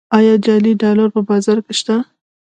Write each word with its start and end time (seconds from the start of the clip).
آیا 0.17 0.33
جعلي 0.45 0.73
ډالر 0.81 1.07
په 1.15 1.21
بازار 1.29 1.57
کې 1.65 1.73
شته؟ 1.79 1.95